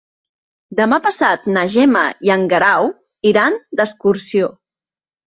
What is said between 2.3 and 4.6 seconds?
en Guerau iran d'excursió.